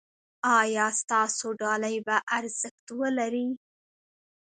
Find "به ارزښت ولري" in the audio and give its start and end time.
2.05-3.47